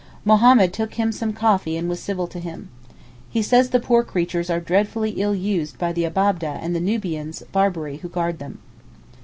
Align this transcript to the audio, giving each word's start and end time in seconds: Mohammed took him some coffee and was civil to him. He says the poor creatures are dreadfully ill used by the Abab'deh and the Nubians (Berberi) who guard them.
Mohammed 0.25 0.73
took 0.73 0.95
him 0.95 1.11
some 1.11 1.31
coffee 1.31 1.77
and 1.77 1.87
was 1.87 1.99
civil 1.99 2.25
to 2.25 2.39
him. 2.39 2.69
He 3.29 3.43
says 3.43 3.69
the 3.69 3.79
poor 3.79 4.03
creatures 4.03 4.49
are 4.49 4.59
dreadfully 4.59 5.11
ill 5.11 5.35
used 5.35 5.77
by 5.77 5.93
the 5.93 6.05
Abab'deh 6.07 6.57
and 6.59 6.75
the 6.75 6.79
Nubians 6.81 7.43
(Berberi) 7.53 7.99
who 7.99 8.09
guard 8.09 8.39
them. 8.39 8.57